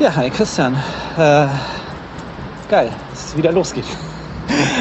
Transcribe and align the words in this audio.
Ja, 0.00 0.14
hi 0.14 0.30
Christian. 0.30 0.74
Äh, 1.16 1.48
geil, 2.68 2.92
dass 3.10 3.26
es 3.26 3.36
wieder 3.36 3.50
losgeht. 3.52 3.84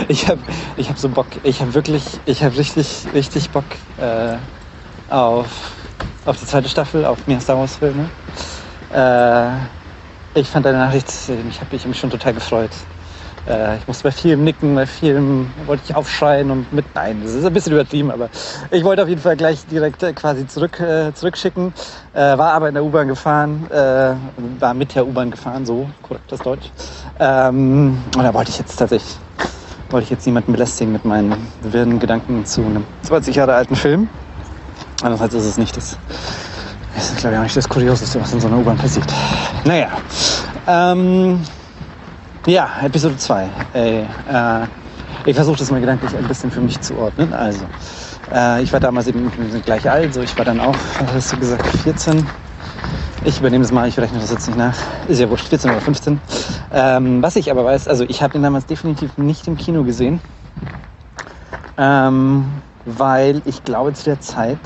Ich 0.08 0.30
habe 0.30 0.40
ich 0.78 0.90
hab 0.90 0.98
so 0.98 1.10
Bock. 1.10 1.26
Ich 1.44 1.60
habe 1.60 1.74
wirklich, 1.74 2.04
ich 2.26 2.42
habe 2.44 2.56
richtig, 2.56 2.88
richtig 3.14 3.50
Bock 3.50 3.66
äh, 3.98 4.38
auf, 5.10 5.50
auf 6.26 6.38
die 6.40 6.46
zweite 6.46 6.70
Staffel, 6.70 7.04
auf 7.04 7.28
mehr 7.28 7.42
Star 7.42 7.58
Wars 7.58 7.76
Filme. 7.76 8.10
Äh, 8.94 10.40
ich 10.40 10.48
fand 10.48 10.66
deine 10.66 10.78
Nachricht, 10.78 11.10
ich 11.10 11.60
habe 11.62 11.88
mich 11.88 12.00
schon 12.00 12.10
total 12.10 12.34
gefreut. 12.34 12.72
Äh, 13.48 13.78
ich 13.78 13.88
musste 13.88 14.04
bei 14.04 14.12
vielem 14.12 14.44
nicken, 14.44 14.76
bei 14.76 14.86
vielem 14.86 15.50
wollte 15.66 15.84
ich 15.86 15.96
aufschreien 15.96 16.52
und 16.52 16.72
mit. 16.74 16.86
Nein, 16.94 17.22
das 17.24 17.34
ist 17.34 17.46
ein 17.46 17.54
bisschen 17.54 17.74
übertrieben, 17.74 18.12
aber 18.12 18.30
ich 18.72 18.84
wollte 18.84 19.04
auf 19.04 19.10
jeden 19.10 19.22
Fall 19.22 19.38
gleich 19.38 19.66
direkt 19.68 20.04
äh, 20.04 20.14
quasi 20.14 20.48
zurück, 20.48 20.80
äh, 20.80 21.14
zurückschicken. 21.14 21.74
Äh, 22.14 22.38
war 22.38 22.54
aber 22.54 22.68
in 22.68 22.74
der 22.74 22.84
U-Bahn 22.84 23.08
gefahren, 23.08 23.68
äh, 23.72 24.14
war 24.60 24.74
mit 24.74 24.96
der 24.96 25.08
U-Bahn 25.08 25.32
gefahren, 25.32 25.66
so 25.66 25.90
korrekt 26.02 26.32
das 26.32 26.40
Deutsch. 26.42 26.72
Ähm, 27.20 27.98
und 28.16 28.24
da 28.24 28.34
wollte 28.34 28.52
ich 28.52 28.60
jetzt 28.60 28.76
tatsächlich, 28.78 29.18
wollte 29.90 30.04
ich 30.06 30.10
jetzt 30.10 30.26
niemanden 30.26 30.52
belästigen 30.52 30.92
mit 30.92 31.06
meinen 31.06 31.36
wirren 31.62 32.00
Gedanken 32.00 32.46
zu 32.46 32.62
einem 32.62 32.84
20 33.04 33.36
Jahre 33.36 33.56
alten 33.56 33.76
Film. 33.76 34.10
Andererseits 35.02 35.36
ist 35.36 35.46
es 35.46 35.58
nicht 35.58 35.78
das. 35.78 35.98
Das 36.96 37.12
ist, 37.12 37.20
glaube 37.20 37.36
ich, 37.36 37.40
auch 37.40 37.44
nicht 37.44 37.56
das 37.56 37.70
Kurioseste, 37.70 38.20
was 38.20 38.34
in 38.34 38.42
so 38.42 38.48
einer 38.48 38.58
U-Bahn 38.58 38.78
passiert. 38.78 39.06
Naja. 39.64 39.90
Ähm, 40.66 41.42
ja, 42.48 42.70
Episode 42.82 43.18
2. 43.18 43.50
Äh, 43.74 44.04
ich 45.26 45.36
versuche 45.36 45.58
das 45.58 45.70
mal 45.70 45.82
gedanklich 45.82 46.16
ein 46.16 46.28
bisschen 46.28 46.50
für 46.50 46.62
mich 46.62 46.80
zu 46.80 46.98
ordnen. 46.98 47.34
Also, 47.34 47.66
äh, 48.34 48.64
ich 48.64 48.72
war 48.72 48.80
damals 48.80 49.08
eben 49.08 49.30
gleich 49.66 49.90
alt, 49.90 50.14
so 50.14 50.22
ich 50.22 50.38
war 50.38 50.46
dann 50.46 50.60
auch, 50.62 50.76
hast 51.14 51.34
du 51.34 51.38
gesagt, 51.38 51.66
14. 51.68 52.26
Ich 53.26 53.40
übernehme 53.40 53.64
das 53.64 53.74
mal, 53.74 53.88
ich 53.90 54.00
rechne 54.00 54.20
das 54.20 54.32
jetzt 54.32 54.48
nicht 54.48 54.58
nach. 54.58 54.76
Ist 55.10 55.20
ja 55.20 55.30
wurscht, 55.30 55.50
14 55.50 55.72
oder 55.72 55.82
15. 55.82 56.22
Ähm, 56.74 57.22
was 57.22 57.36
ich 57.36 57.52
aber 57.52 57.66
weiß, 57.66 57.90
also 57.90 58.06
ich 58.08 58.22
habe 58.22 58.34
den 58.34 58.44
damals 58.44 58.66
definitiv 58.66 59.18
nicht 59.18 59.48
im 59.48 59.58
Kino 59.58 59.84
gesehen. 59.84 60.22
Ähm, 61.78 62.46
weil 62.86 63.42
ich 63.44 63.64
glaube 63.66 63.92
zu 63.94 64.06
der 64.06 64.22
Zeit 64.22 64.60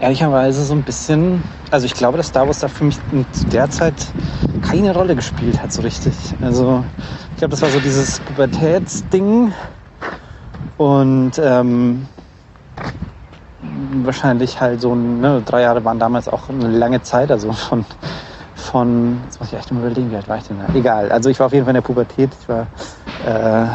ehrlicherweise 0.00 0.64
so 0.64 0.74
ein 0.74 0.82
bisschen, 0.82 1.42
also 1.70 1.86
ich 1.86 1.94
glaube, 1.94 2.18
dass 2.18 2.26
Star 2.26 2.46
Wars 2.46 2.58
da 2.58 2.68
für 2.68 2.84
mich 2.84 2.98
zu 3.32 3.46
der 3.46 3.70
Zeit 3.70 3.94
keine 4.74 4.92
Rolle 4.92 5.14
gespielt 5.14 5.62
hat 5.62 5.72
so 5.72 5.82
richtig. 5.82 6.14
Also 6.42 6.84
ich 7.32 7.38
glaube, 7.38 7.52
das 7.52 7.62
war 7.62 7.68
so 7.70 7.78
dieses 7.78 8.18
Pubertätsding 8.20 9.52
und 10.78 11.32
ähm, 11.38 12.08
wahrscheinlich 14.02 14.60
halt 14.60 14.80
so, 14.80 14.94
ne, 14.94 15.42
drei 15.44 15.62
Jahre 15.62 15.84
waren 15.84 16.00
damals 16.00 16.28
auch 16.28 16.48
eine 16.48 16.68
lange 16.76 17.02
Zeit, 17.02 17.30
also 17.30 17.52
von, 17.52 17.84
von, 18.56 19.20
jetzt 19.24 19.38
muss 19.38 19.52
ich 19.52 19.58
echt 19.58 19.70
mal 19.70 19.80
überlegen, 19.80 20.10
wie 20.10 20.16
alt 20.16 20.28
war 20.28 20.38
ich 20.38 20.44
denn 20.44 20.58
da? 20.58 20.74
Egal, 20.74 21.12
also 21.12 21.30
ich 21.30 21.38
war 21.38 21.46
auf 21.46 21.52
jeden 21.52 21.64
Fall 21.64 21.70
in 21.72 21.80
der 21.80 21.86
Pubertät, 21.86 22.30
ich 22.40 22.48
war, 22.48 22.66
äh, 23.26 23.66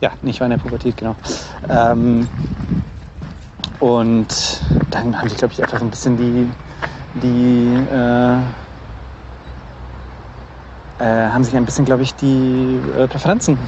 ja, 0.00 0.10
nicht 0.22 0.38
war 0.38 0.46
in 0.46 0.52
der 0.52 0.58
Pubertät, 0.58 0.96
genau. 0.96 1.16
Ähm, 1.68 2.28
und 3.80 4.28
dann 4.90 5.18
haben 5.18 5.28
sich, 5.28 5.38
glaube 5.38 5.52
ich, 5.54 5.62
einfach 5.62 5.80
so 5.80 5.84
ein 5.84 5.90
bisschen 5.90 6.16
die, 6.16 6.48
die 7.20 7.74
äh, 7.92 8.36
äh, 11.02 11.04
haben 11.04 11.42
sich 11.42 11.56
ein 11.56 11.64
bisschen, 11.64 11.84
glaube 11.84 12.04
ich, 12.04 12.14
die 12.14 12.78
äh, 12.96 13.08
Präferenzen 13.08 13.58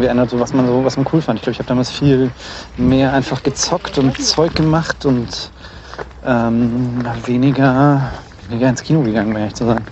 geändert, 0.00 0.30
so 0.30 0.40
was 0.40 0.54
man 0.54 0.66
so, 0.66 0.82
was 0.82 0.96
man 0.96 1.06
cool 1.12 1.20
fand. 1.20 1.38
Ich 1.38 1.42
glaube, 1.42 1.52
ich 1.52 1.58
habe 1.58 1.68
damals 1.68 1.90
viel 1.90 2.30
mehr 2.78 3.12
einfach 3.12 3.42
gezockt 3.42 3.98
und 3.98 4.20
Zeug 4.22 4.54
gemacht 4.54 5.04
und 5.04 5.50
ähm, 6.24 7.04
weniger, 7.26 8.10
weniger 8.48 8.70
ins 8.70 8.82
Kino 8.82 9.02
gegangen, 9.02 9.34
wenn 9.34 9.46
ich 9.46 9.54
zu 9.54 9.66
sagen. 9.66 9.84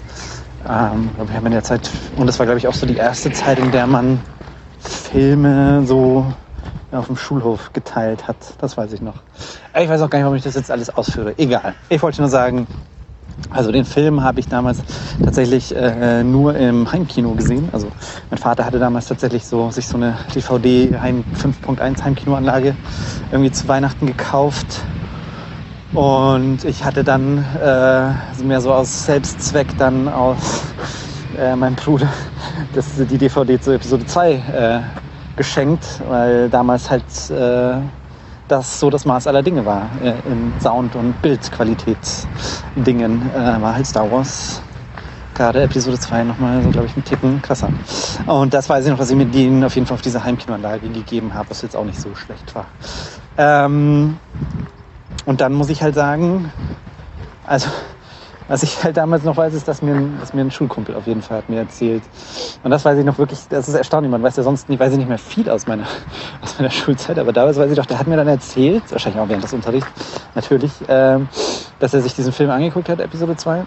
Ähm, 0.67 1.11
ich 1.29 1.35
habe 1.35 1.47
in 1.47 1.53
der 1.53 1.63
Zeit, 1.63 1.91
und 2.17 2.27
das 2.27 2.39
war, 2.39 2.47
glaube 2.47 2.59
ich, 2.59 2.67
auch 2.67 2.75
so 2.75 2.87
die 2.87 2.97
erste 2.97 3.31
Zeit, 3.33 3.59
in 3.59 3.71
der 3.71 3.87
man 3.87 4.19
Filme 4.81 5.85
so 5.85 6.25
auf 6.91 7.07
dem 7.07 7.17
Schulhof 7.19 7.71
geteilt 7.75 8.27
hat. 8.27 8.37
Das 8.63 8.79
weiß 8.79 8.95
ich 8.95 9.03
noch. 9.03 9.17
Ich 9.79 9.91
weiß 9.91 10.01
auch 10.01 10.09
gar 10.09 10.19
nicht, 10.19 10.25
warum 10.25 10.37
ich 10.37 10.43
das 10.43 10.55
jetzt 10.55 10.71
alles 10.71 10.89
ausführe. 10.89 11.35
Egal. 11.37 11.75
Ich 11.91 12.01
wollte 12.01 12.23
nur 12.23 12.31
sagen, 12.31 12.67
also 13.51 13.73
den 13.73 13.85
Film 13.85 14.23
habe 14.23 14.41
ich 14.41 14.49
damals 14.49 14.83
tatsächlich 15.25 15.75
äh, 15.75 16.23
nur 16.23 16.55
im 16.57 16.91
Heimkino 16.91 17.33
gesehen. 17.33 17.69
Also 17.73 17.89
mein 18.31 18.39
Vater 18.39 18.65
hatte 18.65 18.79
damals 18.79 19.07
tatsächlich 19.07 19.47
so 19.47 19.71
sich 19.71 19.87
so 19.87 19.97
eine 19.97 20.17
DVD 20.35 20.99
Heim 21.01 21.25
5.1 21.35 22.03
Heimkinoanlage 22.05 22.77
irgendwie 23.33 23.51
zu 23.51 23.67
Weihnachten 23.69 24.07
gekauft. 24.07 24.81
Und 25.95 26.65
ich 26.65 26.85
hatte 26.85 27.03
dann 27.03 27.39
äh, 27.63 28.43
mehr 28.45 28.61
so 28.61 28.73
aus 28.73 29.07
Selbstzweck 29.07 29.69
dann 29.79 30.09
aus 30.09 30.63
äh, 31.39 31.57
meinem 31.57 31.77
Bruder 31.77 32.09
das, 32.75 32.97
die 32.97 33.19
DVD 33.19 33.59
zu 33.59 33.73
Episode 33.73 34.05
2 34.05 34.33
äh, 34.33 34.81
geschenkt, 35.37 36.03
weil 36.09 36.51
damals 36.51 36.91
halt 36.91 37.05
äh, 37.31 37.79
das 38.49 38.81
so 38.81 38.91
das 38.91 39.05
Maß 39.05 39.27
aller 39.27 39.43
Dinge 39.43 39.67
war 39.67 39.91
äh, 40.03 40.15
in 40.27 40.53
Sound- 40.61 40.97
und 40.97 41.21
Bildqualitätsdingen. 41.23 43.31
Äh, 43.35 43.61
war 43.61 43.75
halt 43.75 43.87
Star 43.87 44.11
Wars 44.11 44.63
gerade 45.35 45.63
Episode 45.63 45.99
2 45.99 46.25
nochmal 46.25 46.63
so, 46.63 46.71
glaube 46.71 46.89
ich, 46.89 46.95
einen 46.95 47.05
Ticken 47.05 47.41
krasser. 47.41 47.69
Und 48.27 48.53
das 48.53 48.69
weiß 48.69 48.85
ich 48.85 48.91
noch, 48.91 48.99
dass 48.99 49.11
ich 49.11 49.17
mir 49.17 49.27
den 49.27 49.63
auf 49.63 49.77
jeden 49.77 49.87
Fall 49.87 49.95
auf 49.95 50.03
diese 50.03 50.25
Heimkinoanlage 50.25 50.89
gegeben 50.89 51.33
habe, 51.33 51.51
was 51.51 51.63
jetzt 51.63 51.77
auch 51.77 51.85
nicht 51.85 52.01
so 52.01 52.13
schlecht 52.17 52.55
war. 52.55 52.67
Ähm, 53.37 54.19
und 55.27 55.41
dann 55.41 55.53
muss 55.53 55.71
ich 55.71 55.81
halt 55.81 55.95
sagen, 55.95 56.51
also 57.47 57.69
was 58.49 58.63
ich 58.63 58.83
halt 58.83 58.97
damals 58.97 59.25
noch 59.25 59.37
weiß, 59.37 59.53
ist, 59.55 59.69
dass 59.69 59.83
mir, 59.83 59.95
ein, 59.95 60.19
dass 60.19 60.33
mir 60.33 60.41
ein 60.41 60.51
Schulkumpel 60.51 60.95
auf 60.97 61.07
jeden 61.07 61.23
Fall 61.23 61.39
hat 61.39 61.49
mir 61.49 61.59
erzählt. 61.59 62.03
Und 62.63 62.71
das 62.71 62.85
weiß 62.85 62.99
ich 62.99 63.05
noch 63.05 63.19
wirklich, 63.19 63.41
das 63.49 63.69
ist 63.69 63.75
erstaunlich. 63.75 64.11
Man 64.11 64.23
weiß 64.23 64.37
ja 64.37 64.43
sonst 64.43 64.69
nicht, 64.69 64.81
weiß 64.81 64.93
ich 64.93 64.99
nicht 64.99 65.09
mehr 65.09 65.19
viel 65.19 65.49
aus 65.51 65.67
meiner, 65.67 65.85
aus 66.41 66.59
meiner 66.59 66.71
Schulzeit, 66.71 67.19
aber 67.19 67.33
damals 67.33 67.59
weiß 67.59 67.71
ich 67.71 67.77
doch, 67.77 67.87
der 67.87 67.99
hat 67.99 68.07
mir 68.07 68.17
dann 68.17 68.29
erzählt, 68.29 68.83
wahrscheinlich 68.91 69.21
auch 69.21 69.29
während 69.29 69.45
des 69.45 69.53
Unterrichts, 69.53 69.91
natürlich, 70.35 70.73
äh, 70.89 71.19
dass 71.79 71.95
er 71.95 72.01
sich 72.01 72.15
diesen 72.15 72.33
Film 72.33 72.51
angeguckt 72.51 72.89
hat, 72.89 73.01
Episode 73.01 73.37
2. 73.37 73.65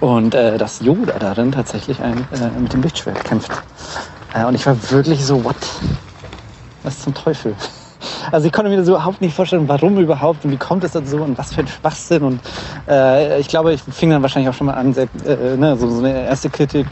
Und 0.00 0.34
äh, 0.34 0.58
dass 0.58 0.80
Yoda 0.80 1.18
darin 1.18 1.52
tatsächlich 1.52 2.00
ein, 2.02 2.18
äh, 2.32 2.60
mit 2.60 2.72
dem 2.72 2.82
Lichtschwert 2.82 3.24
kämpft. 3.24 3.50
Äh, 4.34 4.44
und 4.44 4.54
ich 4.54 4.66
war 4.66 4.76
wirklich 4.90 5.24
so, 5.24 5.42
what? 5.44 5.56
Was 6.82 7.00
zum 7.00 7.14
Teufel? 7.14 7.54
Also 8.30 8.46
ich 8.46 8.52
konnte 8.52 8.70
mir 8.70 8.76
das 8.76 8.88
überhaupt 8.88 9.20
nicht 9.20 9.34
vorstellen, 9.34 9.68
warum 9.68 9.98
überhaupt 9.98 10.44
und 10.44 10.50
wie 10.50 10.56
kommt 10.56 10.84
es 10.84 10.92
dazu 10.92 11.16
und 11.18 11.38
was 11.38 11.52
für 11.52 11.60
ein 11.60 11.68
Schwachsinn. 11.68 12.22
Und 12.22 12.40
äh, 12.88 13.40
ich 13.40 13.48
glaube, 13.48 13.72
ich 13.72 13.82
fing 13.82 14.10
dann 14.10 14.22
wahrscheinlich 14.22 14.48
auch 14.48 14.54
schon 14.54 14.66
mal 14.66 14.74
an, 14.74 14.92
sehr, 14.92 15.08
äh, 15.24 15.56
ne, 15.56 15.76
so, 15.76 15.88
so 15.88 15.98
eine 16.04 16.26
erste 16.26 16.50
Kritik, 16.50 16.86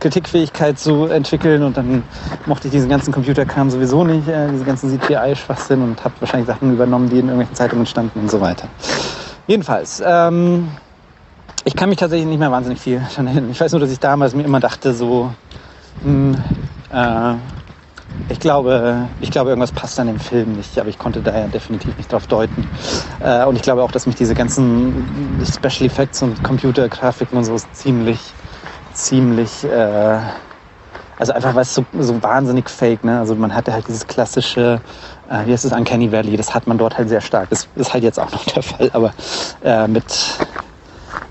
Kritikfähigkeit 0.00 0.78
zu 0.78 1.06
entwickeln. 1.06 1.62
Und 1.62 1.76
dann 1.76 2.02
mochte 2.46 2.68
ich 2.68 2.72
diesen 2.72 2.88
ganzen 2.88 3.12
Computerkram 3.12 3.70
sowieso 3.70 4.04
nicht, 4.04 4.28
äh, 4.28 4.48
diese 4.50 4.64
ganzen 4.64 4.90
CGI-Schwachsinn 4.90 5.82
und 5.82 6.04
habe 6.04 6.14
wahrscheinlich 6.20 6.46
Sachen 6.46 6.72
übernommen, 6.72 7.08
die 7.08 7.18
in 7.18 7.26
irgendwelchen 7.26 7.54
Zeitungen 7.54 7.86
standen 7.86 8.20
und 8.20 8.30
so 8.30 8.40
weiter. 8.40 8.68
Jedenfalls, 9.46 10.02
ähm, 10.04 10.68
ich 11.64 11.74
kann 11.74 11.88
mich 11.88 11.98
tatsächlich 11.98 12.28
nicht 12.28 12.38
mehr 12.38 12.50
wahnsinnig 12.50 12.80
viel 12.80 13.00
daran 13.10 13.26
erinnern. 13.26 13.50
Ich 13.50 13.60
weiß 13.60 13.72
nur, 13.72 13.80
dass 13.80 13.90
ich 13.90 14.00
damals 14.00 14.34
mir 14.34 14.44
immer 14.44 14.60
dachte, 14.60 14.92
so, 14.92 15.32
mh, 16.04 16.36
hm, 16.36 16.36
äh, 16.92 17.34
ich 18.28 18.40
glaube, 18.40 19.08
ich 19.20 19.30
glaube, 19.30 19.50
irgendwas 19.50 19.72
passt 19.72 19.98
an 20.00 20.08
dem 20.08 20.18
Film 20.18 20.52
nicht, 20.52 20.78
aber 20.78 20.88
ich 20.88 20.98
konnte 20.98 21.22
da 21.22 21.38
ja 21.38 21.46
definitiv 21.46 21.96
nicht 21.96 22.12
drauf 22.12 22.26
deuten. 22.26 22.66
Äh, 23.20 23.44
und 23.44 23.56
ich 23.56 23.62
glaube 23.62 23.82
auch, 23.82 23.90
dass 23.90 24.06
mich 24.06 24.16
diese 24.16 24.34
ganzen 24.34 25.44
Special 25.44 25.86
Effects 25.86 26.22
und 26.22 26.42
Computergrafiken 26.42 27.38
und 27.38 27.44
so 27.44 27.56
ziemlich, 27.56 28.20
ziemlich, 28.92 29.64
äh, 29.64 30.18
also 31.18 31.32
einfach 31.32 31.54
weil 31.54 31.62
es 31.62 31.74
so, 31.74 31.86
so 31.98 32.22
wahnsinnig 32.22 32.68
fake, 32.68 33.04
ne? 33.04 33.18
Also 33.18 33.34
man 33.36 33.54
hatte 33.54 33.72
halt 33.72 33.88
dieses 33.88 34.06
klassische, 34.06 34.80
äh, 35.30 35.46
wie 35.46 35.52
heißt 35.52 35.64
es, 35.64 35.72
Uncanny 35.72 36.12
Valley, 36.12 36.36
das 36.36 36.54
hat 36.54 36.66
man 36.66 36.78
dort 36.78 36.98
halt 36.98 37.08
sehr 37.08 37.20
stark. 37.20 37.48
Das 37.50 37.68
ist 37.74 37.94
halt 37.94 38.04
jetzt 38.04 38.18
auch 38.18 38.30
noch 38.32 38.44
der 38.44 38.62
Fall, 38.62 38.90
aber 38.92 39.12
äh, 39.62 39.88
mit 39.88 40.04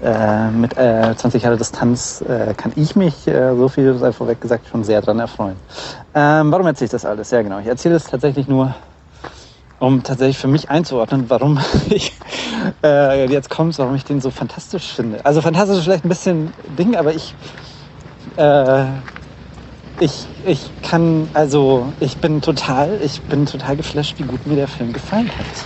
äh, 0.05 0.51
mit 0.51 0.77
äh, 0.77 1.15
20 1.15 1.41
Jahre 1.41 1.57
Distanz 1.57 2.21
äh, 2.21 2.53
kann 2.53 2.71
ich 2.75 2.95
mich, 2.95 3.27
äh, 3.27 3.55
so 3.55 3.67
viel 3.69 3.95
sei 3.97 4.11
vorweg 4.11 4.39
gesagt, 4.39 4.67
schon 4.67 4.83
sehr 4.83 5.01
dran 5.01 5.19
erfreuen. 5.19 5.55
Ähm, 6.13 6.51
warum 6.51 6.67
erzähle 6.67 6.85
ich 6.85 6.91
das 6.91 7.05
alles? 7.05 7.31
Ja, 7.31 7.41
genau. 7.41 7.59
Ich 7.59 7.65
erzähle 7.65 7.95
es 7.95 8.05
tatsächlich 8.05 8.47
nur, 8.47 8.75
um 9.79 10.03
tatsächlich 10.03 10.37
für 10.37 10.47
mich 10.47 10.69
einzuordnen, 10.69 11.25
warum 11.29 11.59
ich 11.89 12.11
äh, 12.83 13.25
jetzt 13.25 13.49
kommt, 13.49 13.77
warum 13.79 13.95
ich 13.95 14.03
den 14.03 14.21
so 14.21 14.29
fantastisch 14.29 14.93
finde. 14.93 15.25
Also 15.25 15.41
fantastisch 15.41 15.77
ist 15.79 15.83
vielleicht 15.85 16.05
ein 16.05 16.09
bisschen 16.09 16.53
Ding, 16.67 16.95
aber 16.95 17.11
ich, 17.11 17.33
äh, 18.37 18.85
ich, 19.97 20.27
ich 20.45 20.69
kann, 20.83 21.29
also 21.33 21.93
ich 21.99 22.17
bin 22.17 22.41
total, 22.41 22.99
ich 23.01 23.21
bin 23.23 23.47
total 23.47 23.75
geflasht, 23.75 24.19
wie 24.19 24.23
gut 24.23 24.45
mir 24.45 24.55
der 24.55 24.67
Film 24.67 24.93
gefallen 24.93 25.31
hat. 25.35 25.65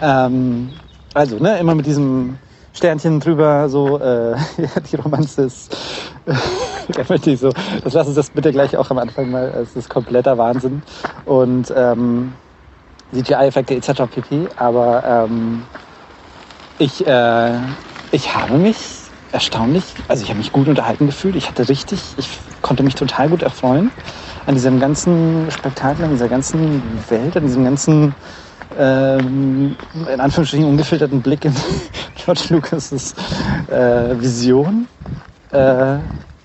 Ähm, 0.00 0.70
also, 1.12 1.38
ne, 1.38 1.58
immer 1.58 1.74
mit 1.74 1.84
diesem 1.86 2.38
Sternchen 2.76 3.20
drüber, 3.20 3.68
so, 3.68 3.98
äh, 3.98 4.36
die 4.90 4.96
Romanze 4.96 5.42
ist, 5.42 5.74
äh, 6.26 7.36
so, 7.36 7.50
das 7.82 7.94
lassen 7.94 8.10
Sie 8.10 8.16
das 8.16 8.30
bitte 8.30 8.52
gleich 8.52 8.76
auch 8.76 8.90
am 8.90 8.98
Anfang 8.98 9.30
mal, 9.30 9.48
es 9.62 9.74
ist 9.76 9.88
kompletter 9.88 10.36
Wahnsinn 10.38 10.82
und 11.24 11.72
ähm, 11.74 12.32
CGI-Effekte 13.12 13.74
etc. 13.74 14.02
pp, 14.10 14.48
aber 14.56 15.04
ähm, 15.04 15.62
ich, 16.78 17.06
äh, 17.06 17.58
ich 18.10 18.34
habe 18.34 18.58
mich 18.58 18.76
erstaunlich. 19.32 19.84
Also 20.08 20.22
ich 20.22 20.28
habe 20.28 20.38
mich 20.38 20.52
gut 20.52 20.68
unterhalten 20.68 21.06
gefühlt. 21.06 21.36
Ich 21.36 21.48
hatte 21.48 21.68
richtig, 21.68 22.14
ich 22.16 22.28
konnte 22.62 22.82
mich 22.82 22.94
total 22.94 23.28
gut 23.28 23.42
erfreuen 23.42 23.90
an 24.46 24.54
diesem 24.54 24.80
ganzen 24.80 25.50
Spektakel, 25.50 26.04
an 26.04 26.10
dieser 26.10 26.28
ganzen 26.28 26.82
Welt, 27.08 27.36
an 27.36 27.46
diesem 27.46 27.64
ganzen 27.64 28.14
ähm, 28.78 29.76
in 30.12 30.20
Anführungsstrichen 30.20 30.66
ungefilterten 30.66 31.22
Blick 31.22 31.44
in 31.44 31.54
George 32.24 32.42
Lucas' 32.50 33.14
äh, 33.68 34.20
Vision. 34.20 34.88
Äh, 35.52 35.98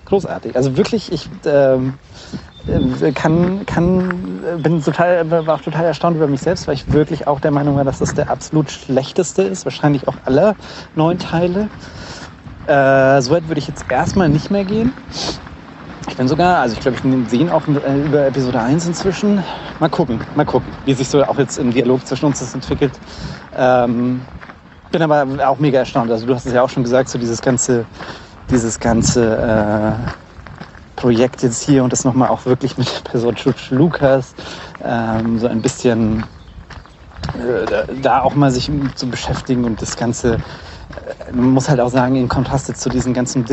großartig. 0.06 0.56
Also 0.56 0.76
wirklich, 0.76 1.12
ich 1.12 1.28
ähm, 1.44 1.94
äh, 2.66 3.12
kann, 3.12 3.66
kann, 3.66 4.40
bin 4.62 4.82
total, 4.82 5.30
war 5.30 5.54
auch 5.54 5.60
total 5.60 5.84
erstaunt 5.84 6.16
über 6.16 6.28
mich 6.28 6.40
selbst, 6.40 6.68
weil 6.68 6.74
ich 6.74 6.92
wirklich 6.92 7.26
auch 7.26 7.40
der 7.40 7.50
Meinung 7.50 7.76
war, 7.76 7.84
dass 7.84 7.98
das 7.98 8.14
der 8.14 8.30
absolut 8.30 8.70
schlechteste 8.70 9.42
ist, 9.42 9.64
wahrscheinlich 9.64 10.06
auch 10.06 10.16
aller 10.24 10.54
neun 10.94 11.18
Teile. 11.18 11.68
Äh, 12.66 13.20
so 13.20 13.32
weit 13.32 13.48
würde 13.48 13.58
ich 13.58 13.66
jetzt 13.66 13.86
erstmal 13.88 14.28
nicht 14.28 14.50
mehr 14.50 14.64
gehen. 14.64 14.92
Ich 16.12 16.18
bin 16.18 16.28
sogar, 16.28 16.60
also 16.60 16.74
ich 16.74 16.80
glaube, 16.80 16.98
ich 16.98 17.30
sehe 17.30 17.40
ihn 17.40 17.48
auch 17.48 17.66
äh, 17.68 18.02
über 18.02 18.26
Episode 18.26 18.60
1 18.60 18.86
inzwischen. 18.86 19.42
Mal 19.78 19.88
gucken, 19.88 20.20
mal 20.34 20.44
gucken, 20.44 20.70
wie 20.84 20.92
sich 20.92 21.08
so 21.08 21.24
auch 21.24 21.38
jetzt 21.38 21.56
im 21.56 21.70
Dialog 21.70 22.06
zwischen 22.06 22.26
uns 22.26 22.38
das 22.40 22.52
entwickelt. 22.52 22.92
Ähm, 23.56 24.20
bin 24.90 25.00
aber 25.00 25.26
auch 25.48 25.58
mega 25.58 25.78
erstaunt. 25.78 26.10
Also 26.10 26.26
du 26.26 26.34
hast 26.34 26.44
es 26.44 26.52
ja 26.52 26.60
auch 26.60 26.68
schon 26.68 26.82
gesagt, 26.82 27.08
so 27.08 27.18
dieses 27.18 27.40
ganze, 27.40 27.86
dieses 28.50 28.78
ganze 28.78 29.38
äh, 29.38 29.92
Projekt 30.96 31.44
jetzt 31.44 31.62
hier 31.62 31.82
und 31.82 31.94
das 31.94 32.04
nochmal 32.04 32.28
auch 32.28 32.44
wirklich 32.44 32.76
mit 32.76 32.94
der 32.94 33.10
Person 33.10 33.34
George 33.34 33.68
Lucas 33.70 34.34
ähm, 34.84 35.38
so 35.38 35.46
ein 35.46 35.62
bisschen 35.62 36.24
äh, 37.32 37.86
da 38.02 38.20
auch 38.20 38.34
mal 38.34 38.50
sich 38.50 38.70
zu 38.96 39.08
beschäftigen 39.08 39.64
und 39.64 39.80
das 39.80 39.96
Ganze, 39.96 40.34
äh, 40.34 41.32
man 41.32 41.52
muss 41.52 41.70
halt 41.70 41.80
auch 41.80 41.88
sagen, 41.88 42.16
in 42.16 42.28
Kontrast 42.28 42.76
zu 42.76 42.90
diesem 42.90 43.14
ganzen 43.14 43.46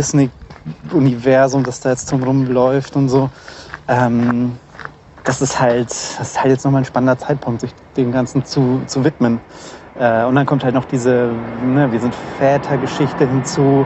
Disney-Universum, 0.66 1.64
das 1.64 1.80
da 1.80 1.90
jetzt 1.90 2.12
drumherum 2.12 2.48
läuft 2.48 2.96
und 2.96 3.10
so, 3.10 3.30
ähm, 3.88 4.58
das 5.24 5.42
ist 5.42 5.60
halt, 5.60 5.90
das 5.90 6.20
ist 6.20 6.42
halt 6.42 6.52
jetzt 6.52 6.64
nochmal 6.66 6.82
ein 6.82 6.86
spannender 6.86 7.18
Zeitpunkt, 7.18 7.62
sich 7.62 7.72
dem 7.98 8.12
Ganzen 8.12 8.46
zu, 8.46 8.82
zu 8.88 9.04
widmen. 9.04 9.40
Äh, 10.00 10.24
und 10.26 10.36
dann 10.36 10.46
kommt 10.46 10.64
halt 10.64 10.74
noch 10.74 10.86
diese, 10.86 11.30
ne, 11.64 11.92
wir 11.92 12.00
sind 12.00 12.16
Väter-Geschichte 12.38 13.28
hinzu. 13.28 13.86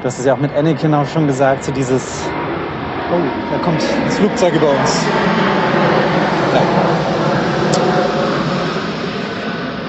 Du 0.00 0.06
hast 0.06 0.18
es 0.18 0.24
ja 0.26 0.34
auch 0.34 0.38
mit 0.38 0.54
Anakin 0.56 0.94
auch 0.94 1.06
schon 1.06 1.26
gesagt, 1.26 1.64
so 1.64 1.72
dieses, 1.72 2.02
oh, 3.12 3.20
da 3.50 3.58
kommt 3.58 3.80
das 4.04 4.18
Flugzeug 4.18 4.54
über 4.54 4.70
uns. 4.70 5.04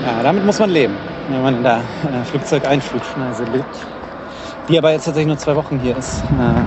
Ja. 0.04 0.18
ja, 0.18 0.24
damit 0.24 0.46
muss 0.46 0.60
man 0.60 0.70
leben, 0.70 0.96
wenn 1.30 1.42
man 1.42 1.56
in 1.56 1.64
der 1.64 1.78
äh, 1.78 2.24
Flugzeugeinflugschneise 2.26 3.46
lebt. 3.46 4.03
Die 4.70 4.78
aber 4.78 4.92
jetzt 4.92 5.06
tatsächlich 5.06 5.28
nur 5.28 5.38
zwei 5.38 5.56
Wochen 5.56 5.80
hier 5.80 5.96
ist. 5.98 6.24
Äh, 6.32 6.64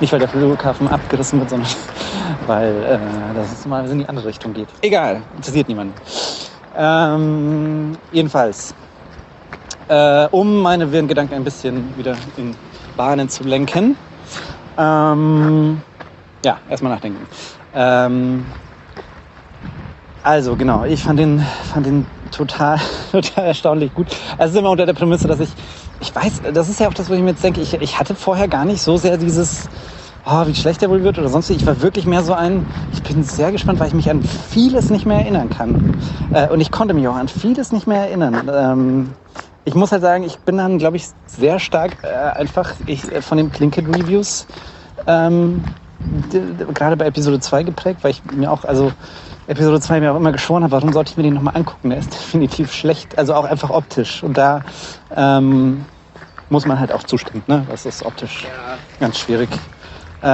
nicht, 0.00 0.12
weil 0.12 0.18
der 0.20 0.28
Flughafen 0.28 0.88
abgerissen 0.88 1.38
wird, 1.38 1.50
sondern 1.50 1.70
weil 2.46 2.82
äh, 2.84 3.34
das 3.34 3.64
mal 3.66 3.88
in 3.90 3.98
die 3.98 4.08
andere 4.08 4.26
Richtung 4.26 4.52
geht. 4.52 4.68
Egal, 4.82 5.22
interessiert 5.36 5.68
niemanden. 5.68 5.94
Ähm, 6.74 7.98
jedenfalls, 8.10 8.74
äh, 9.88 10.26
um 10.30 10.60
meine 10.62 10.92
wirren 10.92 11.08
Gedanken 11.08 11.34
ein 11.34 11.44
bisschen 11.44 11.96
wieder 11.96 12.16
in 12.36 12.56
Bahnen 12.96 13.28
zu 13.28 13.44
lenken. 13.44 13.96
Ähm, 14.76 15.82
ja, 16.44 16.60
erstmal 16.68 16.92
nachdenken. 16.92 17.26
Ähm, 17.72 18.46
also 20.22 20.56
genau, 20.56 20.84
ich 20.84 21.02
fand 21.02 21.18
den, 21.20 21.40
fand 21.72 21.86
den 21.86 22.06
total, 22.30 22.80
total 23.12 23.44
erstaunlich 23.44 23.94
gut. 23.94 24.08
Also 24.36 24.58
immer 24.58 24.70
unter 24.70 24.84
der 24.84 24.92
Prämisse, 24.92 25.28
dass 25.28 25.40
ich, 25.40 25.50
ich 26.00 26.14
weiß, 26.14 26.42
das 26.52 26.68
ist 26.68 26.80
ja 26.80 26.88
auch 26.88 26.94
das, 26.94 27.08
wo 27.08 27.14
ich 27.14 27.20
mir 27.20 27.30
jetzt 27.30 27.44
denke, 27.44 27.60
ich, 27.60 27.74
ich 27.74 27.98
hatte 27.98 28.14
vorher 28.14 28.48
gar 28.48 28.64
nicht 28.64 28.82
so 28.82 28.96
sehr 28.96 29.16
dieses, 29.16 29.68
oh, 30.26 30.46
wie 30.46 30.54
schlecht 30.54 30.82
er 30.82 30.90
wohl 30.90 31.02
wird 31.02 31.18
oder 31.18 31.28
sonst. 31.28 31.50
Ich 31.50 31.66
war 31.66 31.80
wirklich 31.82 32.06
mehr 32.06 32.22
so 32.22 32.34
ein, 32.34 32.66
ich 32.92 33.02
bin 33.02 33.22
sehr 33.22 33.52
gespannt, 33.52 33.80
weil 33.80 33.88
ich 33.88 33.94
mich 33.94 34.10
an 34.10 34.22
vieles 34.22 34.90
nicht 34.90 35.06
mehr 35.06 35.18
erinnern 35.18 35.48
kann. 35.50 35.94
Äh, 36.32 36.48
und 36.48 36.60
ich 36.60 36.70
konnte 36.70 36.94
mich 36.94 37.06
auch 37.08 37.16
an 37.16 37.28
vieles 37.28 37.72
nicht 37.72 37.86
mehr 37.86 38.02
erinnern. 38.02 38.50
Ähm, 38.52 39.10
ich 39.64 39.74
muss 39.74 39.92
halt 39.92 40.02
sagen, 40.02 40.24
ich 40.24 40.38
bin 40.38 40.58
dann, 40.58 40.78
glaube 40.78 40.96
ich, 40.96 41.06
sehr 41.26 41.58
stark 41.58 41.96
äh, 42.02 42.06
einfach 42.06 42.74
ich, 42.86 43.10
äh, 43.10 43.22
von 43.22 43.38
den 43.38 43.50
Plinkett-Reviews 43.50 44.46
ähm, 45.06 45.62
gerade 46.74 46.96
bei 46.96 47.06
Episode 47.06 47.40
2 47.40 47.64
geprägt, 47.64 48.00
weil 48.02 48.12
ich 48.12 48.22
mir 48.30 48.50
auch, 48.50 48.64
also 48.64 48.92
Episode 49.48 49.80
2 49.80 50.00
mir 50.00 50.12
auch 50.12 50.16
immer 50.16 50.32
geschworen 50.32 50.64
habe, 50.64 50.72
warum 50.72 50.92
sollte 50.92 51.12
ich 51.12 51.16
mir 51.16 51.22
den 51.22 51.34
nochmal 51.34 51.56
angucken? 51.56 51.90
Der 51.90 51.98
ist 52.00 52.12
definitiv 52.12 52.72
schlecht, 52.72 53.16
also 53.18 53.34
auch 53.34 53.44
einfach 53.44 53.70
optisch. 53.70 54.22
Und 54.22 54.36
da 54.36 54.62
ähm, 55.14 55.84
muss 56.50 56.66
man 56.66 56.80
halt 56.80 56.92
auch 56.92 57.02
zustimmen, 57.04 57.42
ne? 57.46 57.66
Das 57.68 57.86
ist 57.86 58.04
optisch 58.04 58.44
ja. 58.44 58.76
ganz 59.00 59.18
schwierig. 59.18 59.48
Äh, 60.22 60.26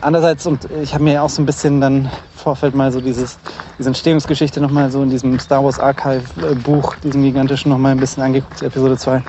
andererseits, 0.00 0.46
und 0.46 0.68
ich 0.82 0.92
habe 0.92 1.04
mir 1.04 1.22
auch 1.22 1.28
so 1.28 1.40
ein 1.40 1.46
bisschen 1.46 1.80
dann 1.80 2.10
Vorfeld 2.34 2.74
mal 2.74 2.92
so 2.92 3.00
dieses, 3.00 3.38
diese 3.78 3.88
Entstehungsgeschichte 3.88 4.60
nochmal 4.60 4.90
so 4.90 5.02
in 5.02 5.10
diesem 5.10 5.38
Star 5.38 5.64
Wars 5.64 5.78
Archive 5.78 6.24
Buch, 6.56 6.96
diesem 6.96 7.22
gigantischen 7.22 7.70
nochmal 7.70 7.92
ein 7.92 8.00
bisschen 8.00 8.22
angeguckt, 8.22 8.62
Episode 8.62 8.98
2. 8.98 9.16
Äh, 9.16 9.22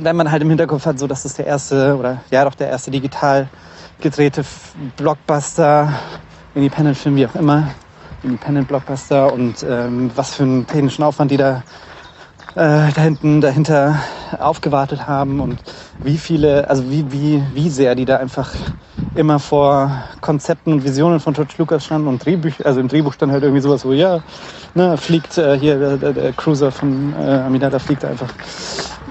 wenn 0.00 0.16
man 0.16 0.30
halt 0.30 0.42
im 0.42 0.48
Hinterkopf 0.48 0.84
hat, 0.84 0.98
so 0.98 1.06
dass 1.06 1.22
das 1.22 1.34
der 1.34 1.46
erste, 1.46 1.96
oder 1.96 2.20
ja 2.30 2.44
doch 2.44 2.54
der 2.54 2.68
erste 2.68 2.90
digital 2.90 3.48
gedrehte 4.00 4.44
Blockbuster, 4.96 5.92
Independent-Film, 6.54 7.16
wie 7.16 7.26
auch 7.26 7.34
immer, 7.34 7.68
Independent-Blockbuster 8.22 9.32
und 9.32 9.64
ähm, 9.68 10.10
was 10.14 10.34
für 10.34 10.42
einen 10.42 10.66
technischen 10.66 11.02
Aufwand 11.02 11.30
die 11.30 11.36
da 11.36 11.62
äh, 12.54 12.92
da 12.92 13.02
hinten 13.02 13.40
dahinter 13.40 14.00
aufgewartet 14.38 15.06
haben 15.06 15.40
und 15.40 15.62
wie 16.02 16.18
viele, 16.18 16.68
also 16.68 16.90
wie, 16.90 17.10
wie, 17.12 17.42
wie 17.54 17.70
sehr 17.70 17.94
die 17.94 18.04
da 18.04 18.16
einfach 18.16 18.52
immer 19.14 19.38
vor 19.38 19.90
Konzepten 20.20 20.72
und 20.72 20.84
Visionen 20.84 21.20
von 21.20 21.34
George 21.34 21.54
Lucas 21.58 21.84
standen 21.84 22.08
und 22.08 22.24
Drehbücher, 22.24 22.66
also 22.66 22.80
im 22.80 22.88
Drehbuch 22.88 23.12
stand 23.12 23.32
halt 23.32 23.42
irgendwie 23.42 23.62
sowas, 23.62 23.84
wo 23.84 23.92
ja, 23.92 24.20
ne, 24.74 24.96
fliegt 24.96 25.38
äh, 25.38 25.58
hier 25.58 25.78
der, 25.78 25.96
der, 25.96 26.12
der, 26.12 26.32
Cruiser 26.32 26.70
von 26.70 27.14
äh, 27.14 27.42
Amidala 27.46 27.78
fliegt 27.78 28.04
einfach 28.04 28.32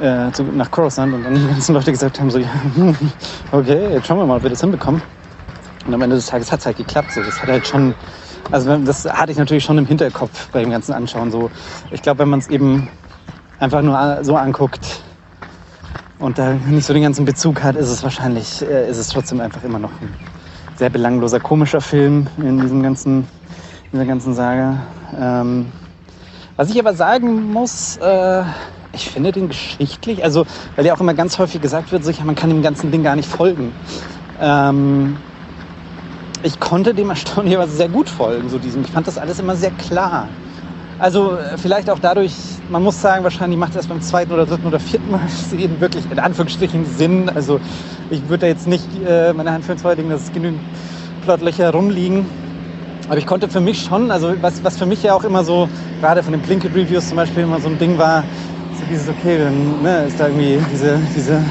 äh, 0.01 0.31
zu, 0.31 0.44
nach 0.44 0.69
Coruscant 0.69 1.13
und 1.13 1.24
dann 1.24 1.36
die 1.36 1.48
ganzen 1.48 1.74
Leute 1.74 1.92
gesagt 1.92 2.19
haben 2.19 2.30
so, 2.30 2.39
ja, 2.39 2.50
okay, 3.51 3.94
jetzt 3.94 4.07
schauen 4.07 4.18
wir 4.18 4.25
mal, 4.25 4.38
ob 4.38 4.44
wir 4.44 4.50
das 4.50 4.62
hinbekommen. 4.62 5.01
Und 5.88 5.94
am 5.94 6.01
Ende 6.01 6.18
des 6.18 6.25
Tages 6.25 6.51
hat 6.51 6.60
es 6.60 6.66
halt 6.66 6.78
geklappt. 6.78 7.13
So. 7.13 7.22
Das 7.22 7.42
hat 7.42 7.50
halt 7.50 7.66
schon, 7.66 7.95
also 8.51 8.78
das 8.78 9.06
hatte 9.06 9.31
ich 9.31 9.38
natürlich 9.38 9.63
schon 9.63 9.78
im 9.78 9.86
Hinterkopf 9.86 10.50
bei 10.51 10.60
dem 10.60 10.69
ganzen 10.69 10.94
Anschauen. 10.94 11.31
So, 11.31 11.50
ich 11.92 12.01
glaube, 12.01 12.19
wenn 12.19 12.30
man 12.30 12.39
es 12.39 12.50
eben 12.50 12.89
einfach 13.57 13.81
nur 13.81 14.19
so 14.24 14.36
anguckt 14.36 15.01
und 16.19 16.38
da 16.38 16.54
nicht 16.54 16.86
so 16.86 16.94
den 16.94 17.04
ganzen 17.04 17.24
Bezug 17.24 17.63
hat, 17.63 17.78
ist 17.78 17.89
es 17.89 18.04
wahrscheinlich, 18.04 18.62
äh, 18.62 18.89
ist 18.89 18.98
es 18.98 19.07
trotzdem 19.07 19.39
einfach 19.39 19.63
immer 19.63 19.79
noch 19.79 19.91
ein 20.01 20.13
sehr 20.75 20.89
belangloser, 20.89 21.39
komischer 21.39 21.79
Film 21.79 22.27
in 22.38 22.60
diesem 22.60 22.84
ganzen, 22.84 23.20
in 23.20 23.91
dieser 23.94 24.06
ganzen 24.06 24.34
Saga. 24.34 24.77
Ähm, 25.17 25.72
was 26.58 26.70
ich 26.70 26.79
aber 26.79 26.96
sagen 26.96 27.53
muss, 27.53 27.98
äh, 27.98 28.44
ich 28.91 29.10
finde 29.10 29.32
den 29.32 29.48
geschichtlich, 29.48 30.24
also 30.24 30.46
weil 30.75 30.86
ja 30.86 30.94
auch 30.94 31.00
immer 31.00 31.13
ganz 31.13 31.39
häufig 31.39 31.62
gesagt 31.62 31.91
wird, 31.94 32.03
sicher, 32.03 32.25
man 32.25 32.36
kann 32.36 32.50
dem 32.50 32.62
ganzen 32.62 32.91
Ding 32.91 33.03
gar 33.03 33.15
nicht 33.15 33.29
folgen. 33.29 33.72
Ähm, 34.41 35.17
ich 36.48 36.60
konnte 36.60 36.94
dem 36.94 37.10
erstaunlicherweise 37.10 37.75
sehr 37.75 37.89
gut 37.89 38.10
folgen, 38.10 38.50
so 38.50 38.58
diesem. 38.58 38.82
Ich 38.82 38.92
fand 38.92 39.06
das 39.06 39.18
alles 39.18 39.39
immer 39.39 39.56
sehr 39.56 39.72
klar. 39.72 40.27
Also 40.98 41.36
äh, 41.36 41.58
vielleicht 41.58 41.89
auch 41.89 42.00
dadurch, 42.00 42.34
man 42.70 42.82
muss 42.82 43.00
sagen, 43.01 43.24
wahrscheinlich 43.24 43.60
macht 43.60 43.72
es 43.72 43.75
erst 43.75 43.89
beim 43.89 44.01
zweiten 44.01 44.32
oder 44.32 44.46
dritten 44.46 44.66
oder 44.66 44.80
vierten 44.80 45.12
Mal 45.12 45.27
sehen 45.50 45.80
wirklich 45.80 46.10
in 46.10 46.20
Anführungsstrichen 46.20 46.86
Sinn. 46.86 47.30
Also 47.30 47.60
ich 48.10 48.22
würde 48.30 48.39
da 48.39 48.48
jetzt 48.48 48.66
nicht 48.66 48.86
äh, 49.06 49.34
meine 49.34 49.51
Hand 49.51 49.66
für 49.66 49.74
ins 49.74 49.82
Feuer 49.82 49.96
dass 49.96 50.24
es 50.24 50.34
genügend 50.34 50.62
Plotlöcher 51.24 51.72
rumliegen. 51.72 52.25
Aber 53.10 53.18
ich 53.18 53.25
konnte 53.25 53.50
für 53.50 53.62
mich 53.62 53.82
schon, 53.82 54.10
also 54.10 54.34
was, 54.42 54.63
was 54.63 54.77
für 54.77 54.86
mich 54.86 55.04
ja 55.04 55.13
auch 55.13 55.24
immer 55.24 55.44
so, 55.44 55.70
gerade 56.01 56.24
von 56.24 56.32
den 56.34 56.42
Blinked-Reviews 56.42 57.10
zum 57.10 57.18
Beispiel 57.18 57.44
immer 57.44 57.60
so 57.60 57.70
ein 57.70 57.77
Ding 57.77 57.98
war, 57.98 58.24
so 58.80 58.86
dieses, 58.89 59.08
okay, 59.08 59.38
dann 59.38 59.82
ne, 59.82 60.06
ist 60.08 60.20
da 60.20 60.27
irgendwie 60.27 60.60
diese, 60.72 61.00
diese 61.16 61.42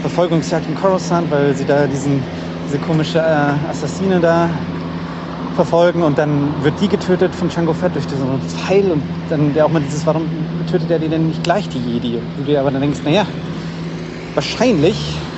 Verfolgungsjagd 0.00 0.66
in 0.68 0.74
Coruscant, 0.74 1.30
weil 1.30 1.54
sie 1.54 1.64
da 1.64 1.86
diesen, 1.86 2.22
diese 2.66 2.78
komische 2.78 3.18
äh, 3.18 3.70
Assassine 3.70 4.20
da 4.20 4.48
verfolgen 5.56 6.02
und 6.02 6.18
dann 6.18 6.52
wird 6.62 6.74
die 6.80 6.88
getötet 6.88 7.34
von 7.34 7.48
Django 7.48 7.72
Fett 7.72 7.94
durch 7.94 8.06
diesen 8.06 8.26
Pfeil 8.40 8.90
und 8.90 9.02
dann 9.30 9.54
der 9.54 9.66
auch 9.66 9.70
mal 9.70 9.80
dieses, 9.80 10.04
warum 10.06 10.22
tötet 10.70 10.90
er 10.90 10.98
die 10.98 11.08
denn 11.08 11.28
nicht 11.28 11.42
gleich, 11.44 11.68
die 11.68 11.78
Jedi? 11.78 12.16
Und 12.16 12.24
du 12.38 12.42
dir 12.44 12.60
aber 12.60 12.70
dann 12.70 12.80
denkst, 12.80 13.00
naja, 13.04 13.26
wahrscheinlich 14.34 14.96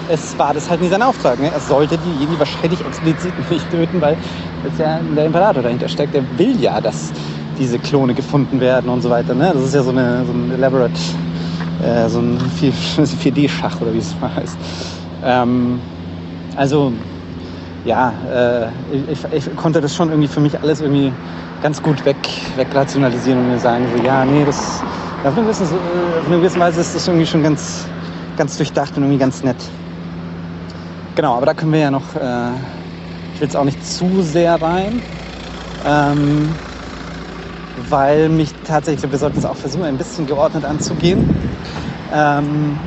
es 0.08 0.38
war 0.38 0.54
das 0.54 0.70
halt 0.70 0.80
nie 0.80 0.88
sein 0.88 1.02
Auftrag. 1.02 1.38
Ne? 1.40 1.50
Er 1.52 1.60
sollte 1.60 1.98
die 1.98 2.20
Jedi 2.20 2.38
wahrscheinlich 2.38 2.84
explizit 2.84 3.32
nicht 3.50 3.70
töten, 3.70 4.00
weil 4.00 4.16
jetzt 4.64 4.78
ja 4.78 5.00
der 5.16 5.26
Imperator 5.26 5.62
dahinter 5.62 5.88
steckt. 5.88 6.14
Der 6.14 6.22
will 6.38 6.60
ja, 6.60 6.80
dass 6.80 7.12
diese 7.58 7.78
Klone 7.78 8.14
gefunden 8.14 8.60
werden 8.60 8.90
und 8.90 9.02
so 9.02 9.10
weiter. 9.10 9.34
Ne? 9.34 9.50
Das 9.52 9.62
ist 9.62 9.74
ja 9.74 9.82
so, 9.82 9.90
eine, 9.90 10.24
so 10.24 10.32
ein 10.32 10.52
elaborate, 10.52 10.92
äh, 11.82 12.08
so 12.08 12.20
ein 12.20 12.38
4D-Schach 12.60 13.76
oder 13.80 13.92
wie 13.92 13.98
es 13.98 14.14
mal 14.20 14.34
heißt. 14.34 14.56
Ähm, 15.24 15.80
also 16.54 16.92
ja, 17.86 18.12
äh, 18.30 19.12
ich, 19.12 19.24
ich, 19.32 19.56
konnte 19.56 19.80
das 19.80 19.94
schon 19.94 20.10
irgendwie 20.10 20.28
für 20.28 20.40
mich 20.40 20.60
alles 20.60 20.80
irgendwie 20.80 21.12
ganz 21.62 21.80
gut 21.80 22.04
weg, 22.04 22.16
wegrationalisieren 22.56 23.40
und 23.40 23.48
mir 23.48 23.58
sagen, 23.58 23.86
so, 23.96 24.02
ja, 24.04 24.24
nee, 24.24 24.44
das, 24.44 24.82
auf 25.24 25.36
eine, 25.36 25.42
gewisse, 25.46 25.64
auf 25.64 26.26
eine 26.26 26.36
gewisse 26.38 26.58
Weise 26.58 26.80
ist 26.80 26.94
das 26.94 27.06
irgendwie 27.06 27.26
schon 27.26 27.42
ganz, 27.42 27.86
ganz 28.36 28.56
durchdacht 28.56 28.96
und 28.96 29.04
irgendwie 29.04 29.18
ganz 29.18 29.42
nett. 29.42 29.56
Genau, 31.14 31.36
aber 31.36 31.46
da 31.46 31.54
können 31.54 31.72
wir 31.72 31.80
ja 31.80 31.90
noch, 31.90 32.14
äh, 32.16 32.50
ich 33.34 33.40
will 33.40 33.46
jetzt 33.46 33.56
auch 33.56 33.64
nicht 33.64 33.86
zu 33.86 34.20
sehr 34.22 34.60
rein, 34.60 35.00
ähm, 35.84 36.56
weil 37.88 38.28
mich 38.28 38.50
tatsächlich, 38.66 39.10
wir 39.10 39.18
sollten 39.18 39.38
es 39.38 39.44
auch 39.44 39.56
versuchen, 39.56 39.84
ein 39.84 39.96
bisschen 39.96 40.26
geordnet 40.26 40.64
anzugehen. 40.64 41.24
Ähm, 42.12 42.78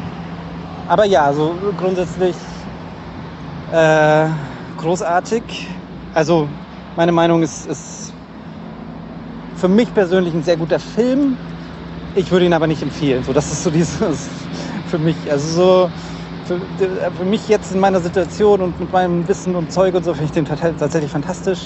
aber 0.88 1.06
ja, 1.06 1.32
so 1.34 1.56
grundsätzlich 1.78 2.36
äh, 3.72 4.28
großartig. 4.80 5.68
Also 6.14 6.50
meine 6.96 7.12
Meinung 7.12 7.44
ist, 7.44 7.68
ist 7.68 8.14
für 9.56 9.68
mich 9.68 9.94
persönlich 9.94 10.34
ein 10.34 10.44
sehr 10.44 10.58
guter 10.58 10.80
Film. 10.80 11.38
Ich 12.16 12.32
würde 12.32 12.46
ihn 12.46 12.54
aber 12.54 12.68
nicht 12.68 12.82
empfehlen. 12.82 13.24
So, 13.24 13.34
das 13.34 13.52
ist 13.52 13.64
so 13.64 13.70
dieses 13.70 14.00
für 14.88 14.98
mich. 14.98 15.16
Also 15.30 15.48
so 15.48 15.92
für, 16.46 16.60
für 17.12 17.26
mich 17.26 17.48
jetzt 17.48 17.72
in 17.72 17.80
meiner 17.80 18.00
Situation 18.00 18.62
und 18.62 18.80
mit 18.80 18.92
meinem 18.92 19.28
Wissen 19.28 19.56
und 19.56 19.72
Zeug 19.72 19.94
und 19.94 20.04
so 20.04 20.14
finde 20.14 20.26
ich 20.26 20.32
den 20.32 20.46
tatsächlich 20.46 21.12
fantastisch. 21.12 21.60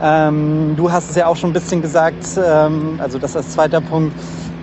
Ähm, 0.00 0.74
du 0.76 0.90
hast 0.90 1.10
es 1.10 1.16
ja 1.16 1.26
auch 1.26 1.36
schon 1.36 1.50
ein 1.50 1.52
bisschen 1.52 1.82
gesagt, 1.82 2.24
ähm, 2.36 2.98
also 2.98 3.18
das 3.18 3.36
als 3.36 3.50
zweiter 3.50 3.80
Punkt. 3.80 4.14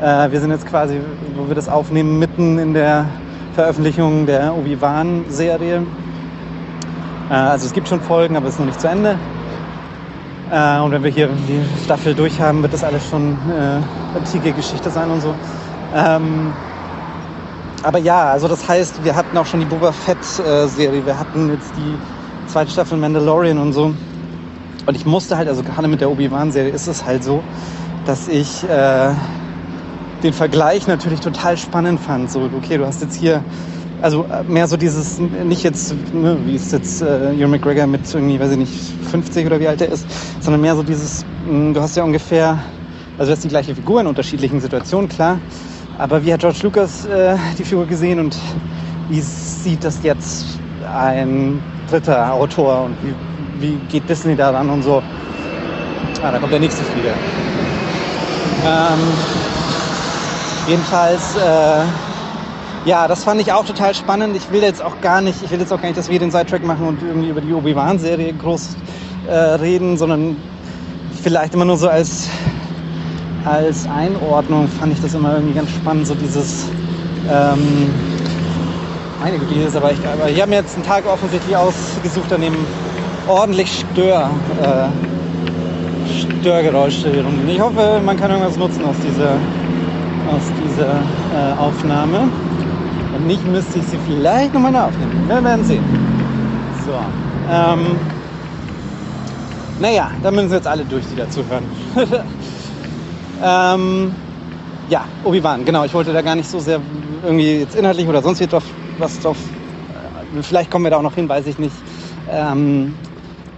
Äh, 0.01 0.31
wir 0.31 0.41
sind 0.41 0.51
jetzt 0.51 0.65
quasi, 0.65 0.99
wo 1.35 1.47
wir 1.47 1.55
das 1.55 1.69
aufnehmen, 1.69 2.19
mitten 2.19 2.57
in 2.57 2.73
der 2.73 3.05
Veröffentlichung 3.53 4.25
der 4.25 4.55
Obi-Wan-Serie. 4.55 5.83
Äh, 7.31 7.33
also 7.33 7.65
es 7.65 7.73
gibt 7.73 7.87
schon 7.87 8.01
Folgen, 8.01 8.35
aber 8.35 8.47
es 8.47 8.53
ist 8.53 8.59
noch 8.59 8.65
nicht 8.65 8.81
zu 8.81 8.87
Ende. 8.89 9.17
Äh, 10.51 10.79
und 10.79 10.91
wenn 10.91 11.03
wir 11.03 11.11
hier 11.11 11.29
die 11.47 11.63
Staffel 11.83 12.13
durch 12.13 12.39
haben, 12.41 12.61
wird 12.61 12.73
das 12.73 12.83
alles 12.83 13.07
schon 13.09 13.37
äh, 13.49 14.17
antike 14.17 14.51
Geschichte 14.51 14.89
sein 14.89 15.09
und 15.09 15.21
so. 15.21 15.33
Ähm, 15.95 16.51
aber 17.83 17.99
ja, 17.99 18.31
also 18.31 18.47
das 18.47 18.67
heißt, 18.67 19.03
wir 19.03 19.15
hatten 19.15 19.35
auch 19.37 19.45
schon 19.45 19.61
die 19.61 19.65
Boba 19.65 19.91
Fett-Serie, 19.91 21.05
wir 21.05 21.17
hatten 21.17 21.49
jetzt 21.49 21.71
die 21.75 21.95
zweite 22.51 22.69
Staffel 22.69 22.97
Mandalorian 22.97 23.57
und 23.57 23.73
so. 23.73 23.93
Und 24.85 24.95
ich 24.95 25.05
musste 25.05 25.37
halt, 25.37 25.47
also 25.47 25.63
gerade 25.63 25.87
mit 25.87 26.01
der 26.01 26.11
Obi-Wan-Serie 26.11 26.71
ist 26.71 26.87
es 26.87 27.05
halt 27.05 27.23
so, 27.23 27.41
dass 28.05 28.27
ich 28.27 28.63
äh, 28.69 29.11
den 30.21 30.33
Vergleich 30.33 30.87
natürlich 30.87 31.21
total 31.21 31.57
spannend 31.57 31.99
fand. 31.99 32.29
So, 32.29 32.49
okay, 32.55 32.77
du 32.77 32.85
hast 32.85 33.01
jetzt 33.01 33.15
hier 33.15 33.41
also 34.01 34.25
äh, 34.25 34.43
mehr 34.43 34.67
so 34.67 34.77
dieses, 34.77 35.19
nicht 35.19 35.63
jetzt, 35.63 35.93
ne, 36.13 36.37
wie 36.45 36.55
es 36.55 36.71
jetzt 36.71 37.01
äh, 37.01 37.33
Ewan 37.33 37.51
McGregor 37.51 37.87
mit 37.87 38.01
irgendwie, 38.13 38.39
weiß 38.39 38.51
ich 38.51 38.57
nicht, 38.57 38.73
50 39.11 39.45
oder 39.45 39.59
wie 39.59 39.67
alt 39.67 39.81
er 39.81 39.89
ist, 39.89 40.05
sondern 40.39 40.61
mehr 40.61 40.75
so 40.75 40.83
dieses, 40.83 41.25
mh, 41.45 41.51
hm, 41.51 41.73
du 41.73 41.81
hast 41.81 41.95
ja 41.95 42.03
ungefähr, 42.03 42.59
also 43.17 43.31
du 43.31 43.35
hast 43.35 43.43
die 43.43 43.49
gleiche 43.49 43.75
Figur 43.75 44.01
in 44.01 44.07
unterschiedlichen 44.07 44.59
Situationen, 44.59 45.09
klar, 45.09 45.39
aber 45.97 46.23
wie 46.25 46.33
hat 46.33 46.39
George 46.41 46.59
Lucas 46.63 47.05
äh, 47.05 47.35
die 47.57 47.63
Figur 47.63 47.85
gesehen 47.85 48.19
und 48.19 48.35
wie 49.09 49.21
sieht 49.21 49.83
das 49.83 50.01
jetzt 50.03 50.45
ein 50.93 51.61
dritter 51.89 52.33
Autor 52.33 52.85
und 52.85 52.95
wie, 53.03 53.13
wie 53.61 53.77
geht 53.89 54.09
Disney 54.09 54.35
daran 54.35 54.69
und 54.69 54.81
so. 54.81 55.03
Ah, 56.23 56.31
da 56.31 56.39
kommt 56.39 56.53
der 56.53 56.59
nächste 56.59 56.83
Flieger. 56.83 57.13
Ähm, 58.65 58.99
jedenfalls, 60.67 61.35
äh, 61.35 62.10
ja, 62.85 63.07
das 63.07 63.23
fand 63.23 63.39
ich 63.41 63.51
auch 63.51 63.65
total 63.65 63.93
spannend. 63.93 64.35
Ich 64.35 64.51
will 64.51 64.61
jetzt 64.61 64.83
auch 64.83 64.99
gar 65.01 65.21
nicht, 65.21 65.43
ich 65.43 65.51
will 65.51 65.59
jetzt 65.59 65.71
auch 65.71 65.79
gar 65.79 65.87
nicht, 65.87 65.97
dass 65.97 66.09
wir 66.09 66.19
den 66.19 66.31
Sidetrack 66.31 66.65
machen 66.65 66.87
und 66.87 67.01
irgendwie 67.03 67.29
über 67.29 67.41
die 67.41 67.53
Obi-Wan-Serie 67.53 68.33
groß 68.33 68.75
äh, 69.27 69.33
reden, 69.33 69.97
sondern 69.97 70.35
vielleicht 71.21 71.53
immer 71.53 71.65
nur 71.65 71.77
so 71.77 71.87
als, 71.87 72.27
als 73.45 73.87
Einordnung 73.87 74.67
fand 74.67 74.93
ich 74.93 75.01
das 75.01 75.13
immer 75.13 75.33
irgendwie 75.33 75.53
ganz 75.53 75.69
spannend, 75.69 76.07
so 76.07 76.15
dieses, 76.15 76.69
ähm, 77.29 77.93
meine 79.21 79.37
Güte, 79.37 79.53
hier 79.53 79.67
ist 79.67 79.75
aber 79.75 79.91
echt, 79.91 80.01
aber 80.05 80.29
ich 80.29 80.41
habe 80.41 80.49
mir 80.49 80.57
jetzt 80.57 80.75
einen 80.75 80.85
Tag 80.85 81.05
offensichtlich 81.05 81.55
ausgesucht, 81.55 82.33
an 82.33 82.41
dem 82.41 82.55
ordentlich 83.27 83.85
Stör, 83.91 84.31
äh, 84.63 84.87
Störgeräusche 86.41 87.23
rumgehen. 87.23 87.49
Ich 87.49 87.61
hoffe, 87.61 88.01
man 88.03 88.17
kann 88.17 88.31
irgendwas 88.31 88.57
nutzen 88.57 88.83
aus 88.83 88.95
dieser, 89.05 89.33
aus 90.27 90.41
dieser 90.65 90.89
äh, 90.89 91.59
Aufnahme. 91.59 92.29
Wenn 93.21 93.27
nicht, 93.27 93.45
müsste 93.45 93.77
ich 93.77 93.85
sie 93.85 93.99
vielleicht 94.07 94.51
nochmal 94.51 94.75
aufnehmen. 94.75 95.27
Wir 95.27 95.43
werden 95.43 95.63
sehen. 95.63 95.83
So. 96.83 96.93
Ähm, 97.51 97.95
naja, 99.79 100.09
dann 100.23 100.33
müssen 100.33 100.51
jetzt 100.51 100.65
alle 100.65 100.83
durch, 100.85 101.05
die 101.05 101.15
dazu 101.15 101.43
hören. 101.47 101.63
ähm, 103.43 104.15
ja, 104.89 105.05
Obi-Wan, 105.23 105.65
genau. 105.65 105.83
Ich 105.85 105.93
wollte 105.93 106.13
da 106.13 106.23
gar 106.23 106.35
nicht 106.35 106.49
so 106.49 106.57
sehr 106.57 106.81
irgendwie 107.23 107.59
jetzt 107.59 107.75
inhaltlich 107.75 108.07
oder 108.07 108.23
sonst 108.23 108.39
drauf, 108.51 108.63
was 108.97 109.19
drauf. 109.19 109.37
Äh, 109.37 110.41
vielleicht 110.41 110.71
kommen 110.71 110.85
wir 110.85 110.89
da 110.89 110.97
auch 110.97 111.03
noch 111.03 111.13
hin, 111.13 111.29
weiß 111.29 111.45
ich 111.45 111.59
nicht. 111.59 111.75
Ähm, 112.27 112.95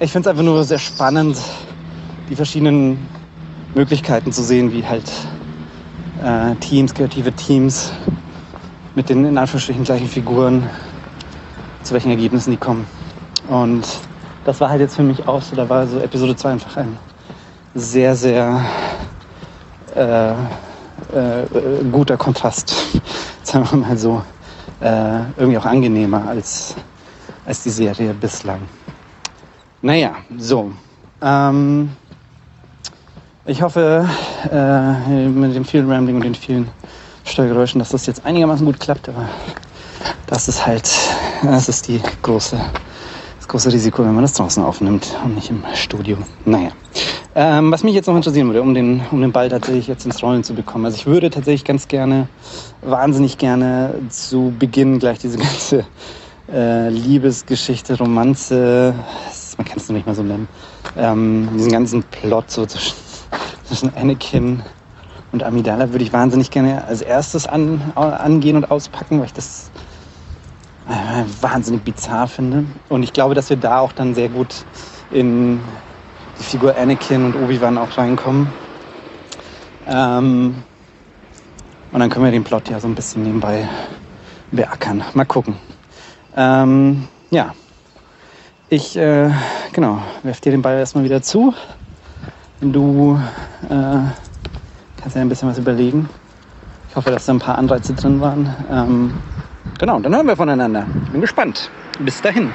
ich 0.01 0.11
finde 0.11 0.27
es 0.27 0.31
einfach 0.31 0.43
nur 0.43 0.61
sehr 0.65 0.79
spannend, 0.79 1.37
die 2.29 2.35
verschiedenen 2.35 2.97
Möglichkeiten 3.75 4.33
zu 4.33 4.43
sehen, 4.43 4.73
wie 4.73 4.85
halt 4.85 5.09
äh, 6.21 6.53
Teams, 6.55 6.93
kreative 6.93 7.31
Teams 7.31 7.93
mit 8.95 9.09
den 9.09 9.25
in 9.25 9.37
Anführungsstrichen 9.37 9.83
gleichen 9.83 10.07
Figuren, 10.07 10.69
zu 11.83 11.93
welchen 11.93 12.11
Ergebnissen 12.11 12.51
die 12.51 12.57
kommen. 12.57 12.85
Und 13.49 13.85
das 14.45 14.59
war 14.61 14.69
halt 14.69 14.81
jetzt 14.81 14.95
für 14.95 15.03
mich 15.03 15.27
auch 15.27 15.41
so, 15.41 15.55
da 15.55 15.67
war 15.67 15.87
so 15.87 15.99
Episode 15.99 16.35
2 16.35 16.51
einfach 16.51 16.77
ein 16.77 16.97
sehr, 17.75 18.15
sehr 18.15 18.61
äh, 19.95 20.31
äh, 20.31 20.35
guter 21.91 22.17
Kontrast, 22.17 22.75
sagen 23.43 23.67
wir 23.71 23.77
mal 23.77 23.97
so, 23.97 24.21
äh, 24.79 25.19
irgendwie 25.37 25.57
auch 25.57 25.65
angenehmer 25.65 26.27
als, 26.27 26.75
als 27.45 27.63
die 27.63 27.69
Serie 27.69 28.13
bislang. 28.13 28.61
Naja, 29.81 30.15
so. 30.37 30.71
Ähm, 31.21 31.91
ich 33.45 33.61
hoffe, 33.61 34.07
äh, 34.51 35.27
mit 35.27 35.55
dem 35.55 35.65
vielen 35.65 35.91
Rambling 35.91 36.15
und 36.17 36.23
den 36.23 36.35
vielen 36.35 36.69
Steuergeräuschen, 37.33 37.79
dass 37.79 37.89
das 37.89 38.05
jetzt 38.05 38.25
einigermaßen 38.25 38.65
gut 38.65 38.79
klappt, 38.79 39.09
aber 39.09 39.27
das 40.27 40.47
ist 40.47 40.65
halt, 40.65 40.89
das 41.43 41.67
ist 41.67 41.87
die 41.87 41.99
große, 42.21 42.57
das 43.39 43.47
große 43.47 43.73
Risiko, 43.73 44.03
wenn 44.05 44.13
man 44.13 44.23
das 44.23 44.33
draußen 44.33 44.63
aufnimmt 44.63 45.17
und 45.25 45.33
nicht 45.35 45.49
im 45.49 45.63
Studio. 45.73 46.17
Naja. 46.45 46.69
Ähm, 47.35 47.71
was 47.71 47.83
mich 47.83 47.95
jetzt 47.95 48.05
noch 48.05 48.15
interessieren 48.15 48.47
würde, 48.47 48.61
um 48.61 48.75
den, 48.75 49.01
um 49.09 49.19
den 49.19 49.31
Ball 49.31 49.49
tatsächlich 49.49 49.87
jetzt 49.87 50.05
ins 50.05 50.21
Rollen 50.21 50.43
zu 50.43 50.53
bekommen. 50.53 50.85
Also 50.85 50.97
ich 50.97 51.07
würde 51.07 51.31
tatsächlich 51.31 51.65
ganz 51.65 51.87
gerne, 51.87 52.27
wahnsinnig 52.81 53.39
gerne 53.39 53.95
zu 54.09 54.53
Beginn 54.59 54.99
gleich 54.99 55.17
diese 55.17 55.39
ganze 55.39 55.85
äh, 56.53 56.89
Liebesgeschichte, 56.89 57.97
Romanze, 57.97 58.93
man 59.57 59.65
kann 59.65 59.77
es 59.77 59.89
noch 59.89 59.95
nicht 59.95 60.05
mal 60.05 60.13
so 60.13 60.21
nennen, 60.21 60.47
ähm, 60.95 61.49
diesen 61.55 61.71
ganzen 61.71 62.03
Plot 62.03 62.51
so 62.51 62.67
zwischen, 62.67 62.93
zwischen 63.63 63.91
Anakin 63.95 64.61
und 65.33 65.43
Amidala 65.43 65.91
würde 65.91 66.05
ich 66.05 66.13
wahnsinnig 66.13 66.51
gerne 66.51 66.85
als 66.85 67.01
erstes 67.01 67.47
an, 67.47 67.81
angehen 67.95 68.55
und 68.55 68.69
auspacken, 68.69 69.17
weil 69.17 69.25
ich 69.25 69.33
das 69.33 69.71
äh, 70.87 71.23
wahnsinnig 71.41 71.83
bizarr 71.83 72.27
finde. 72.27 72.65
Und 72.87 73.01
ich 73.01 73.13
glaube, 73.13 73.33
dass 73.33 73.49
wir 73.49 73.57
da 73.57 73.79
auch 73.79 73.91
dann 73.93 74.13
sehr 74.13 74.29
gut 74.29 74.63
in 75.11 75.59
die 76.39 76.43
Figur 76.43 76.77
Anakin 76.77 77.25
und 77.25 77.35
Obi-Wan 77.35 77.79
auch 77.79 77.97
reinkommen. 77.97 78.47
Ähm, 79.87 80.63
und 81.91 81.99
dann 81.99 82.09
können 82.11 82.25
wir 82.25 82.31
den 82.31 82.43
Plot 82.43 82.69
ja 82.69 82.79
so 82.79 82.87
ein 82.87 82.95
bisschen 82.95 83.23
nebenbei 83.23 83.67
beackern. 84.51 85.03
Mal 85.15 85.25
gucken. 85.25 85.55
Ähm, 86.37 87.07
ja, 87.31 87.55
ich, 88.69 88.95
äh, 88.97 89.31
genau, 89.71 89.99
werf 90.21 90.41
dir 90.41 90.51
den 90.51 90.61
Ball 90.61 90.77
erstmal 90.77 91.03
wieder 91.03 91.23
zu. 91.23 91.55
Du 92.61 93.19
äh, 93.67 93.97
kannst 95.03 95.17
ja 95.17 95.21
ein 95.21 95.27
bisschen 95.27 95.49
was 95.49 95.57
überlegen. 95.57 96.07
Ich 96.89 96.95
hoffe, 96.95 97.11
dass 97.11 97.25
da 97.25 97.33
ein 97.33 97.39
paar 97.39 97.57
Anreize 97.57 97.93
drin 97.93 98.21
waren. 98.21 98.55
Ähm, 98.71 99.13
genau, 99.77 99.99
dann 99.99 100.15
hören 100.15 100.27
wir 100.27 100.37
voneinander. 100.37 100.85
Bin 101.11 101.19
gespannt. 101.19 101.69
Bis 101.99 102.21
dahin. 102.21 102.49